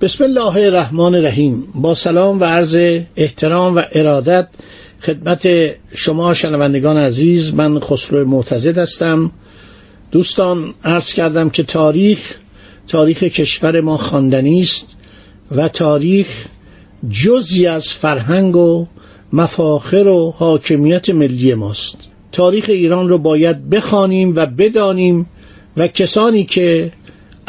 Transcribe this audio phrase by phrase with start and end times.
[0.00, 1.64] بسم الله الرحمن الرحیم.
[1.74, 2.76] با سلام و عرض
[3.16, 4.48] احترام و ارادت
[5.02, 5.48] خدمت
[5.94, 9.32] شما شنوندگان عزیز من خسرو معتزد هستم.
[10.12, 12.18] دوستان عرض کردم که تاریخ
[12.88, 14.96] تاریخ کشور ما خواندنی است
[15.50, 16.26] و تاریخ
[17.10, 18.86] جزی از فرهنگ و
[19.32, 21.98] مفاخر و حاکمیت ملی ماست.
[22.32, 25.26] تاریخ ایران رو باید بخوانیم و بدانیم
[25.76, 26.92] و کسانی که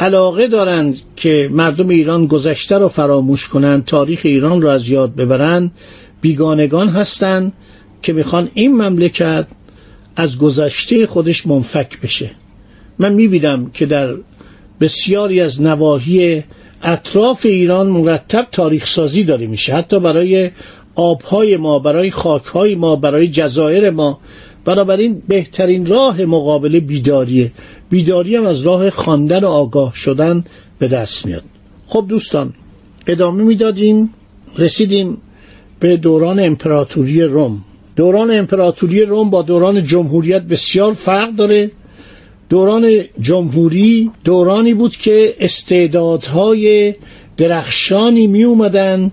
[0.00, 5.70] علاقه دارند که مردم ایران گذشته رو فراموش کنند تاریخ ایران رو از یاد ببرند.
[6.20, 7.52] بیگانگان هستند
[8.02, 9.46] که می‌خوان این مملکت
[10.16, 12.30] از گذشته خودش منفک بشه.
[12.98, 14.14] من می‌بینم که در
[14.80, 16.44] بسیاری از نواحی
[16.82, 19.74] اطراف ایران مرتب تاریخ سازی داره میشه.
[19.74, 20.50] حتی برای
[20.94, 24.20] آبهای ما برای خاکهای ما برای جزایر ما.
[24.64, 27.52] بنابراین بهترین راه مقابله بیداریه.
[27.90, 30.44] بیداری هم از راه خواندن و آگاه شدن
[30.78, 31.44] به دست میاد.
[31.86, 32.52] خب دوستان
[33.06, 34.10] ادامه می‌دادیم
[34.58, 35.16] رسیدیم
[35.80, 37.64] به دوران امپراتوری روم.
[37.96, 41.70] دوران امپراتوری روم با دوران جمهوریت بسیار فرق داره.
[42.48, 46.94] دوران جمهوری دورانی بود که استعدادهای
[47.36, 49.10] درخشانی می اومدن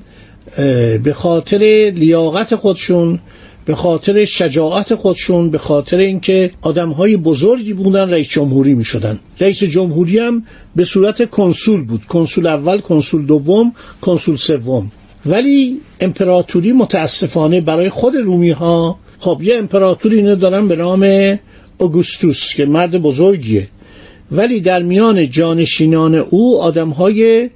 [1.03, 3.19] به خاطر لیاقت خودشون
[3.67, 9.63] به خاطر شجاعت خودشون به خاطر اینکه آدمهای بزرگی بودن رئیس جمهوری می شدن رئیس
[9.63, 10.43] جمهوری هم
[10.75, 12.05] به صورت کنسول بود.
[12.05, 14.91] کنسول اول کنسول دوم کنسول سوم.
[15.25, 21.39] ولی امپراتوری متاسفانه برای خود رومی ها خب یه امپراتوری اینو دارن به نام
[21.77, 23.67] اوگوستوس که مرد بزرگیه.
[24.31, 27.49] ولی در میان جانشینان او آدم های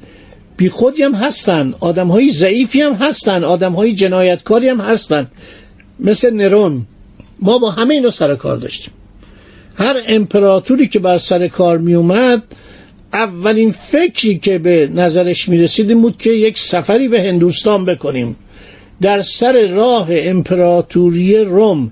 [0.58, 5.28] بیخودی هم هستن آدم های ضعیفی هم هستن آدم های جنایتکاری هم هستن.
[6.02, 6.86] مثل نرون.
[7.40, 8.94] ما با همه اینا سر کار داشتیم.
[9.76, 12.44] هر امپراتوری که بر سر کار می اومد
[13.14, 18.36] اولین فکری که به نظرش می رسید این بود که یک سفری به هندوستان بکنیم.
[19.02, 21.92] در سر راه امپراتوری روم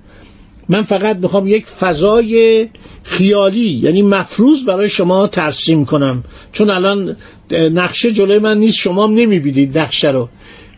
[0.70, 2.68] من فقط می‌خوام یک فضای
[3.03, 6.24] خیالی یعنی مفروض برای شما ترسیم کنم.
[6.52, 7.16] چون الان
[7.52, 10.30] نقشه جلوی من نیست شما هم نمی‌بینید نقشه رو.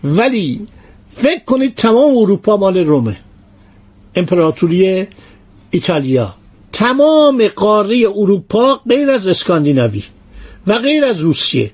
[0.04, 0.68] ولی
[1.16, 3.18] فکر کنید تمام اروپا مال رومه.
[4.16, 5.08] امپراتوری
[5.72, 6.36] ایتالیا.
[6.72, 10.04] تمام قاره اروپا غیر از اسکاندیناوی
[10.68, 11.72] و غیر از روسیه.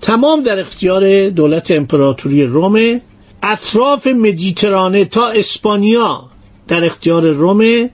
[0.00, 3.00] تمام در اختیار دولت امپراتوری رومه.
[3.42, 6.24] اطراف مدیترانه تا اسپانیا
[6.68, 7.90] در اختیار رومه.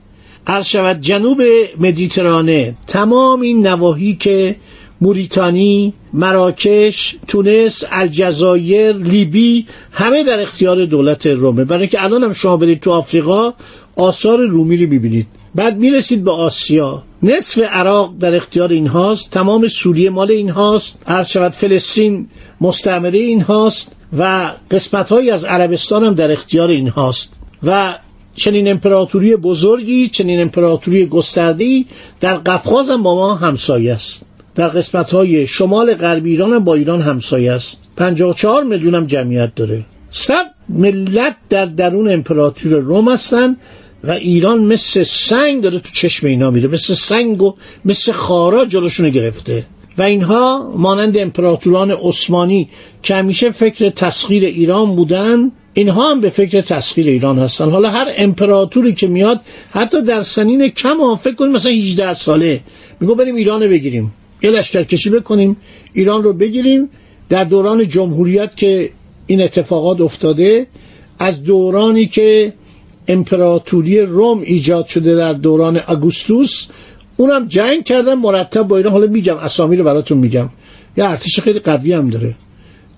[0.47, 1.43] عرض شود جنوب
[1.81, 2.75] مدیترانه.
[2.87, 4.57] تمام این نواحی که
[5.05, 11.65] موریتانی مراکش تونس الجزایر لیبی همه در اختیار دولت رومه.
[11.65, 13.53] برای که الان هم شما برید تو آفریقا
[13.97, 15.27] آثار رومی رو می‌بینید.
[15.55, 17.03] بعد می‌رسید به آسیا.
[17.23, 22.29] نصف عراق در اختیار این هاست تمام سوریه مال این هاست عرض شود فلسطین
[22.61, 27.33] مستعمره این هاست و قسمت های از عربستان هم در اختیار این هاست
[27.63, 27.95] و
[28.35, 31.87] چنین امپراتوری بزرگی چنین امپراتوری گستردی
[32.21, 34.34] در قفقاز هم با ما همسایه است.
[34.55, 37.79] در قسمت های شمال غربی ایران هم با ایران همسایه است.
[37.97, 39.85] 54 میلیون هم جمعیت داره.
[40.11, 43.57] صد ملت در درون امپراتوری روم هستن
[44.05, 46.69] و ایران مثل سنگ داره تو چشم اینا میره.
[46.69, 49.65] مثل سنگ و مثل خارا جلوشونو گرفته.
[49.99, 52.69] و اینها مانند امپراتوران عثمانی
[53.03, 57.71] که همیشه فکر تسخیر ایران بودن اینها هم به فکر تسخیر ایران هستن.
[57.71, 59.41] حالا هر امپراتوری که میاد
[59.71, 62.61] حتی در سنین کم ها فکر کنیم مثلا 18 ساله.
[63.01, 64.13] میگو بریم ایران رو بگیریم.
[64.43, 65.57] یه لشکرکشی بکنیم
[65.93, 66.89] ایران رو بگیریم.
[67.29, 68.91] در دوران جمهوریت که
[69.27, 70.67] این اتفاقات افتاده
[71.19, 72.53] از دورانی که
[73.09, 76.67] امپراتوری روم ایجاد شده در دوران اگوستوس
[77.17, 78.93] اونم جنگ کردن مرتب با ایران.
[78.93, 80.49] حالا میگم اسامی رو براتون میگم.
[80.97, 82.35] یه ارتش خیلی قوی هم داره.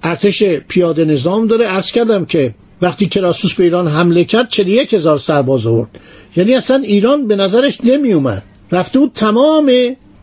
[0.03, 1.67] ارتش پیاده نظام داره.
[1.67, 5.89] عرض کردم که وقتی کراسوس به ایران حمله کرد 41 هزار سرباز آورد.
[6.37, 8.43] یعنی اصلا ایران به نظرش نمی اومد
[8.73, 9.73] رفته بود تمام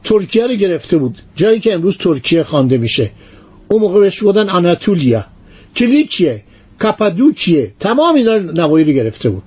[0.04, 1.18] ترکیه رو گرفته بود.
[1.36, 3.12] جایی که امروز ترکیه خوانده میشه.
[3.68, 5.26] اون موقع بهش بودن آناتولیا.
[5.76, 6.44] کلیچیه
[6.80, 9.44] کاپادوکیه تمام اینا نوایی رو گرفته بود.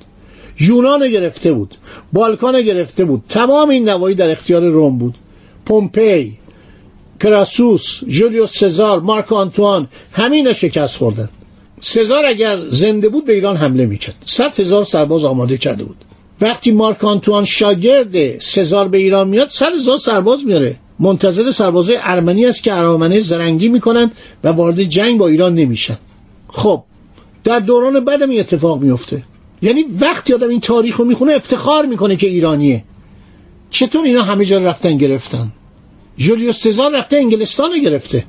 [0.60, 1.74] یونان گرفته بود.
[2.12, 3.24] بالکان گرفته بود.
[3.28, 5.14] تمام این نوایی در اختیار روم بود.
[5.64, 6.38] پومپی
[7.20, 11.28] کراسوس جولیوس سزار مارک آنتوان همین شکست خوردن.
[11.80, 14.14] سزار اگر زنده بود به ایران حمله می‌کرد.
[14.26, 15.96] صد هزار سرباز آماده کرده بود.
[16.40, 20.76] وقتی مارک آنتوان شاگرد سزار به ایران میاد صد هزار سرباز میاره.
[20.98, 24.10] منتظر سربازای ارمنی است که ارامنه زرنگی می‌کنن
[24.44, 25.98] و وارد جنگ با ایران نمیشن.
[26.48, 26.82] خب
[27.44, 29.22] در دوران بعدم این اتفاق میفته
[29.62, 32.84] یعنی وقتی آدم این تاریخ رو می‌خونه افتخار می‌کنه که ایرانیه.
[33.70, 35.52] چطور اینا همه جا رفتن گرفتن؟
[36.16, 38.24] جولیوس سزار رفته انگلستان گرفته.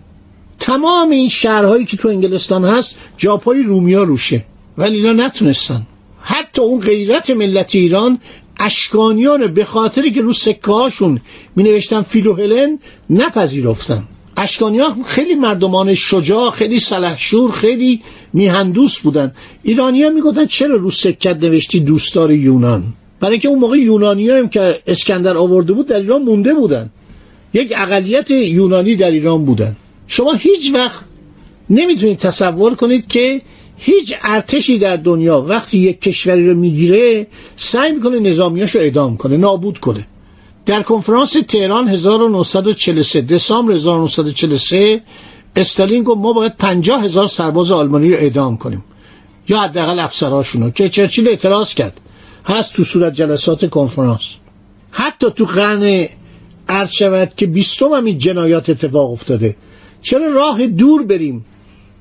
[0.59, 4.45] تمام این شهرهایی که تو انگلستان هست جاپای رومیا روشه.
[4.77, 5.81] ولی اینا نتونستن.
[6.29, 8.19] حتی اون غیرت ملت ایران
[8.59, 10.89] اشکانیان به خاطری که رو سکه
[11.55, 12.79] می نوشتن فیلوهلن
[13.09, 14.03] نپذیرفتن.
[14.37, 18.01] اشکانیان خیلی مردمان شجاع خیلی سلحشور خیلی
[18.33, 19.31] میهندوس بودن.
[19.63, 22.83] ایرانیان می‌گفتن چرا رو سکت نوشتی دوستدار یونان؟
[23.19, 26.89] برای اینکه اون موقع یونانی هم که اسکندر آورده بود در ایران مونده بودن.
[27.53, 29.75] یک اقلیت یونانی در ایران بودن.
[30.07, 30.99] شما هیچ وقت
[31.69, 33.41] نمی‌تونید تصور کنید که
[33.77, 39.37] هیچ ارتشی در دنیا وقتی یک کشوری رو می‌گیره سعی می‌کنه نظامیاش رو اعدام کنه
[39.37, 40.07] نابود کنه.
[40.65, 45.01] در کنفرانس تهران 1943 دسامبر 1943
[45.55, 48.83] استالین گفت ما باید پنجاه هزار سرباز آلمانی رو اعدام کنیم.
[49.49, 51.99] یا حداقل افسرهاشون که چرچیل اعتراض کرد.
[52.45, 54.21] هست تو صورت جلسات کنفرانس.
[54.91, 56.07] حتی تو قرن
[56.69, 59.55] عرض شود که بیستم هم این جنایات اتفاق افتاده.
[60.01, 61.45] چرا راه دور بریم؟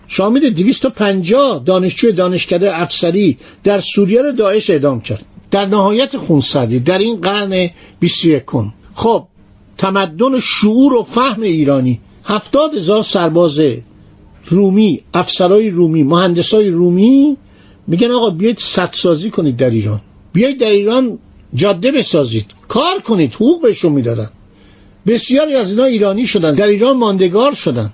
[0.08, 5.24] شامل 250 دانشجوی دانشکده افسری در سوریه رو داعش اعدام کرد.
[5.50, 7.70] در نهایت خونسردی در این قرن
[8.00, 8.42] 21
[8.94, 9.24] خب
[9.78, 12.00] تمدن شعور و فهم ایرانی.
[12.24, 13.60] هفتاد هزار سرباز
[14.48, 17.36] رومی افسرای رومی مهندسای رومی
[17.86, 18.58] میگن آقا بیایید
[18.92, 20.00] سازی کنید در ایران.
[20.32, 21.18] بیایید در ایران
[21.54, 22.46] جاده بسازید.
[22.68, 24.30] کار کنید حقوق بهشون می‌دادن.
[25.06, 27.92] بسیاری از اینا ایرانی شدن در ایران ماندگار شدن.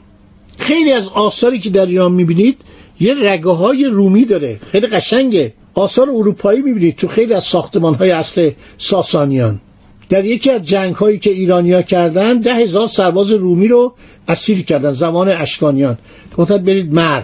[0.63, 2.59] خیلی از آثاری که در ایران می‌بینید
[3.01, 4.61] یه رگه های رومی داره.
[4.73, 5.55] خیلی قشنگه.
[5.75, 9.61] آثار اروپایی می‌بینید تو خیلی از ساختمان های اصل ساسانیان.
[10.09, 13.95] در یکی از جنگ هایی که ایرانیا کردن ده هزار سرباز رومی رو
[14.29, 15.99] اسیر کردن زمان اشکانیان.
[16.37, 17.23] گفتند برید مرو.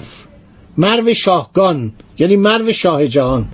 [0.77, 3.49] مرو شاهگان یعنی مرو شاه جهان.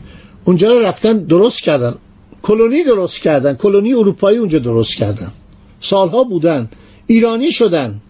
[0.44, 1.94] اونجا رو رفتن درست کردن.
[2.42, 3.54] کلونی درست کردن.
[3.54, 5.32] کلونی اروپایی اونجا درست کردن.
[5.80, 6.68] سالها بودن.
[7.06, 8.00] ایرانی شدن.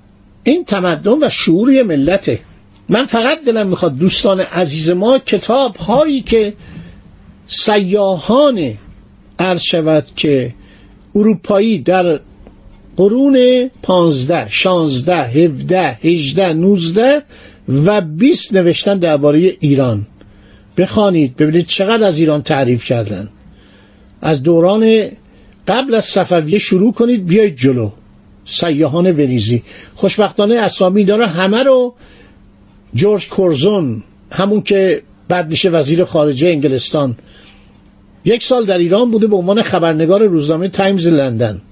[0.44, 2.40] این تمدن و شعور ملته.
[2.88, 6.52] من فقط دلم می‌خواد دوستان عزیز ما کتاب هایی که
[7.46, 8.72] سیاهان
[9.38, 10.54] عرض شود که
[11.14, 12.20] اروپایی در
[12.96, 17.22] قرون پانزده شانزده هفده هجده نوزده
[17.68, 20.06] و بیست نوشتن درباره ایران.
[20.76, 23.28] بخوانید ببینید چقدر از ایران تعریف کردن.
[24.22, 25.08] از دوران
[25.68, 27.90] قبل از صفویه شروع کنید بیاید جلو.
[28.44, 29.62] سیاهان ونیزی
[29.94, 31.94] خوشبختانه اسامی داره همه رو.
[32.94, 37.16] جورج کورزون همون که بعد میشه وزیر خارجه انگلستان.
[38.24, 41.62] یک سال در ایران بوده به عنوان خبرنگار روزنامه تایمز لندن.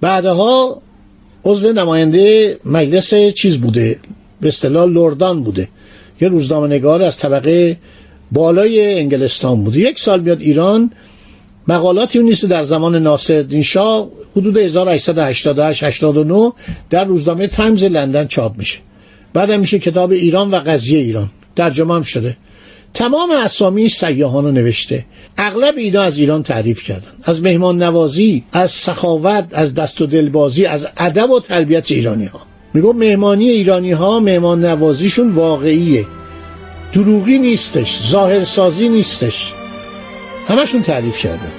[0.00, 0.82] بعدها
[1.44, 3.96] عضو نماینده مجلس چیز بوده
[4.40, 5.68] به اصطلاح لردان بوده.
[6.20, 7.76] یه روزنامه نگار از طبقه
[8.32, 9.78] بالای انگلستان بوده.
[9.78, 10.90] یک سال میاد ایران
[11.68, 16.52] مقالاتی می‌نویسه در زمان ناصرالدین شاه حدود 1888 89
[16.90, 18.78] در روزنامه تایمز لندن چاپ میشه.
[19.32, 21.30] بعدم میشه کتاب ایران و قضیه ایران.
[21.56, 22.36] ترجمه هم شده.
[22.94, 25.04] تمام اسامی سیاهان رو نوشته.
[25.38, 27.12] اغلب اینا از ایران تعریف کردن.
[27.24, 32.40] از مهمان نوازی از سخاوت از دست و دلبازی از ادب و تربیت ایرانی ها
[32.74, 36.06] میگو مهمانی ایرانی ها مهمان نوازیشون واقعیه.
[36.92, 39.52] دروغی نیستش ظاهرسازی نیستش.
[40.48, 41.52] همشون تعریف کردن.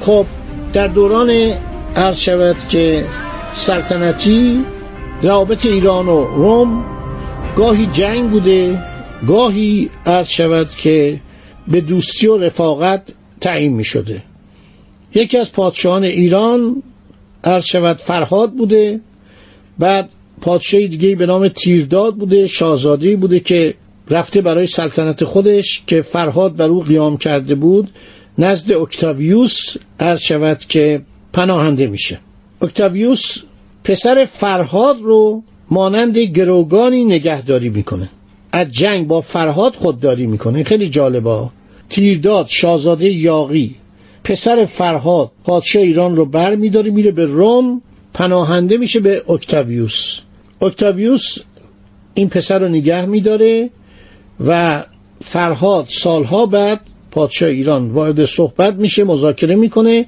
[0.00, 0.26] خب
[0.72, 1.30] در دوران
[1.96, 3.04] عرض شود که
[3.54, 4.64] سلطنتی
[5.22, 6.95] روابط ایران و روم
[7.56, 8.78] گاهی جنگ بوده
[9.26, 11.20] گاهی عرض شود که
[11.68, 13.02] به دوستی و رفاقت
[13.40, 14.22] تعیین می شده
[15.14, 16.82] یکی از پادشاهان ایران
[17.44, 19.00] عرض شود فرهاد بوده
[19.78, 20.08] بعد
[20.40, 23.74] پادشاهی دیگه به نام تیرداد بوده شاهزاده بوده که
[24.10, 27.90] رفته برای سلطنت خودش که فرهاد بر او قیام کرده بود.
[28.38, 32.20] نزد اکتاویوس عرض شود که پناهنده میشه.
[32.62, 33.38] اکتاویوس
[33.84, 38.10] پسر فرهاد رو مانند گروگانی نگهداری می‌کنه.
[38.52, 40.64] از جنگ با فرهاد خودداری می‌کنه.
[40.64, 41.50] خیلی جالبه.
[41.88, 43.74] تیرداد شاهزاده یاقی
[44.24, 47.82] پسر فرهاد پادشاه ایران رو بر میداره میره به روم
[48.14, 50.18] پناهنده میشه به اکتاویوس.
[50.60, 51.38] اکتاویوس
[52.14, 53.70] این پسر رو نگه میداره
[54.46, 54.84] و
[55.20, 56.80] فرهاد سالها بعد
[57.10, 60.06] پادشاه ایران وارد صحبت میشه مذاکره می‌کنه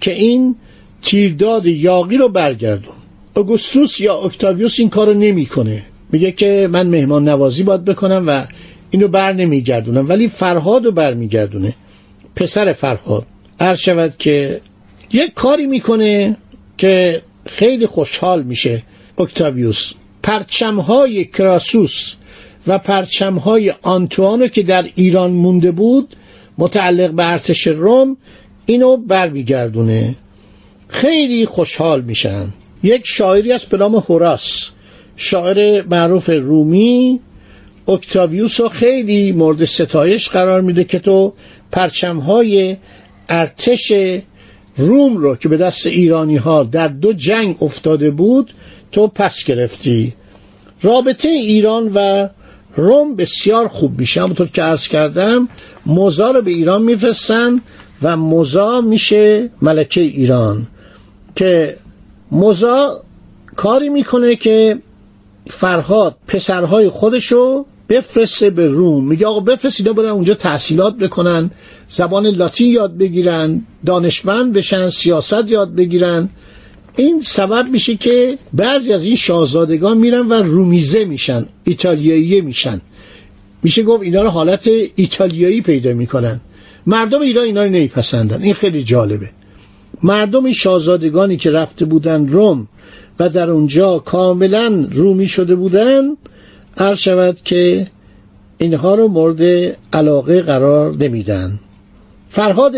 [0.00, 0.56] که این
[1.02, 2.94] تیرداد یاقی رو برگردون.
[3.36, 5.82] اوگوستوس یا اکتاویوس این کارو نمی‌کنه.
[6.12, 8.46] میگه که من مهمان نوازی باید بکنم و
[8.90, 10.08] اینو بر نمیگردونم.
[10.08, 11.74] ولی فرهاد رو برمیگردونه
[12.36, 13.26] پسر فرهاد.
[13.60, 14.60] عرض شود که
[15.12, 16.36] یک کاری می‌کنه
[16.78, 18.82] که خیلی خوشحال میشه
[19.18, 19.92] اکتاویوس.
[20.22, 22.12] پرچمهای کراسوس
[22.66, 26.16] و پرچمهای آنتوانو که در ایران مونده بود
[26.58, 28.16] متعلق به ارتش روم
[28.66, 30.14] اینو برمیگردونه
[30.88, 32.48] خیلی خوشحال میشن.
[32.82, 34.70] یک شاعری از به نام هوراس.
[35.16, 37.20] شاعر معروف رومی
[37.88, 41.32] اکتاویوس رو خیلی مورد ستایش قرار میده که تو
[41.72, 42.76] پرچمهای
[43.28, 43.92] ارتش
[44.76, 48.52] روم رو که به دست ایرانی ها در دو جنگ افتاده بود
[48.92, 50.14] تو پس گرفتی.
[50.82, 52.28] رابطه ایران و
[52.76, 54.22] روم بسیار خوب میشه.
[54.22, 55.48] همونطور که عرض کردم
[55.86, 57.60] موزا رو به ایران میفرستن
[58.02, 60.66] و موزا میشه ملکه ایران
[61.36, 61.76] که
[62.30, 63.00] موزا
[63.56, 64.78] کاری می‌کنه که
[65.50, 69.04] فرهاد پسرهای خودشو بفرسته به روم.
[69.04, 71.50] میگه آقا بفرست برن اونجا تحصیلات بکنن
[71.88, 76.28] زبان لاتین یاد بگیرن دانشمند بشن سیاست یاد بگیرن.
[76.96, 82.80] این سبب میشه که بعضی از این شاهزادگان میرن و رومیزه میشن ایتالیایی میشن.
[83.62, 86.40] میشه گفت اینا رو حالت ایتالیایی پیدا می‌کنن.
[86.86, 88.42] مردم ایران اینا رو نمیپسندن.
[88.42, 89.30] این خیلی جالبه.
[90.02, 92.68] مردم شاهزادگانی که رفته بودن روم
[93.18, 96.02] و در اونجا کاملا رومی شده بودن
[96.76, 97.86] عرض شود که
[98.58, 101.58] اینها رو مورد علاقه قرار نمیدن.
[102.28, 102.74] فرهاد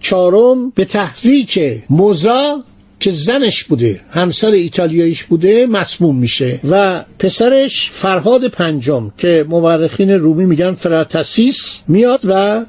[0.00, 1.60] چهارم به تحریک
[1.90, 2.62] موزا
[3.00, 10.46] که زنش بوده همسر ایتالیاییش بوده مسموم میشه و پسرش فرهاد پنجم که مورخین رومی
[10.46, 12.64] میگن فراتسیس میاد و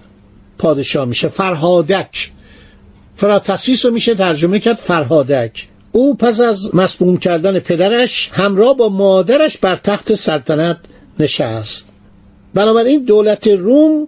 [0.58, 1.28] پادشاه میشه.
[1.28, 2.32] فرهادک.
[3.22, 5.68] فراتسیس رو میشه ترجمه کرد فرهادک.
[5.92, 10.78] او پس از مسموم کردن پدرش همراه با مادرش بر تخت سلطنت
[11.20, 11.88] نشست.
[12.54, 14.08] بنابراین دولت روم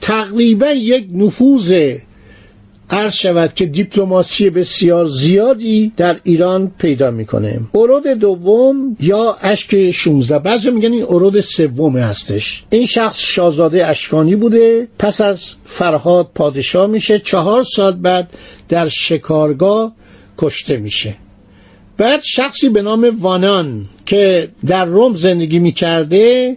[0.00, 1.94] تقریبا یک نفوذ
[2.90, 7.60] عرض شود که دیپلماسی بسیار زیادی در ایران پیدا می‌کنه.
[7.74, 12.64] ارود دوم یا اشک 16 بعضی میگن این ارود سوم هستش.
[12.70, 14.88] این شخص شاهزاده اشکانی بوده.
[14.98, 17.18] پس از فرهاد پادشاه میشه.
[17.18, 18.30] چهار سال بعد
[18.68, 19.92] در شکارگاه
[20.38, 21.14] کشته میشه.
[21.96, 26.56] بعد شخصی به نام وانان که در روم زندگی می‌کرده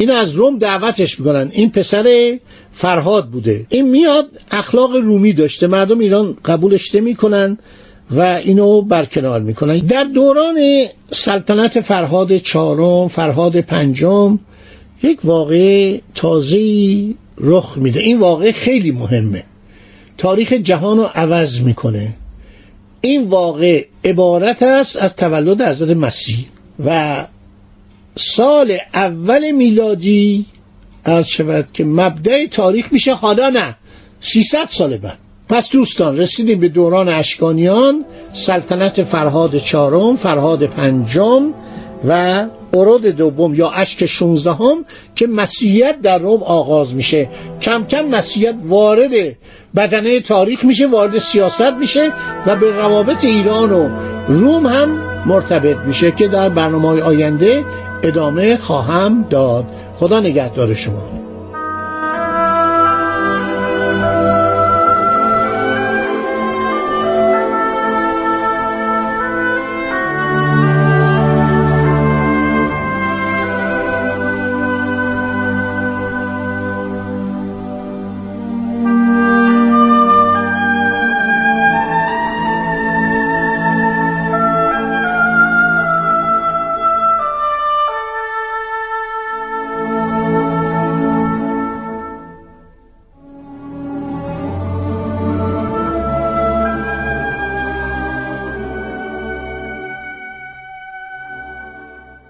[0.00, 1.50] این از روم دعوتش می‌کنن.
[1.52, 2.38] این پسر
[2.72, 3.66] فرهاد بوده.
[3.68, 5.66] این میاد اخلاق رومی داشته.
[5.66, 7.58] مردم ایران قبولش نمی‌کنن
[8.10, 9.78] و اینو برکنار می‌کنن.
[9.78, 14.38] در دوران سلطنت فرهاد چهارم فرهاد پنجم
[15.02, 18.00] یک واقع تازه رخ میده.
[18.00, 19.44] این واقع خیلی مهمه.
[20.18, 22.14] تاریخ جهان رو عوض می‌کنه.
[23.00, 26.46] این واقع عبارت است از تولد حضرت مسیح
[26.84, 27.16] و
[28.16, 30.46] سال اول میلادی
[31.06, 33.76] عرض شود که مبدع تاریخ میشه حالا نه
[34.20, 35.18] 300 سال بعد.
[35.48, 41.54] پس دوستان رسیدیم به دوران اشکانیان سلطنت فرهاد چهارم فرهاد پنجم
[42.08, 47.28] و ارود دوم یا اشک 16 هم که مسیحیت در روم آغاز میشه.
[47.62, 49.10] کم کم مسیحیت وارد
[49.76, 52.12] بدنه تاریخ میشه وارد سیاست میشه
[52.46, 53.88] و به روابط ایران و
[54.28, 57.64] روم هم مرتبط میشه که در برنامه آینده
[58.02, 59.64] ادامه خواهم داد.
[59.94, 61.29] خدا نگهدار شما.